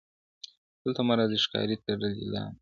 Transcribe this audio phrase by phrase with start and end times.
[0.81, 2.59] •دلته مه راځۍ ښکاري تړلی لام دی-